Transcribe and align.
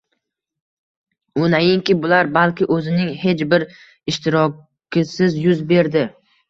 U 1.41 1.49
nainki 1.55 1.97
bular, 2.07 2.31
balki 2.39 2.69
o’zining 2.77 3.13
hech 3.27 3.47
bir 3.55 3.69
ishtirokisiz 4.15 5.41
yuz 5.47 5.65
berdi. 5.75 6.09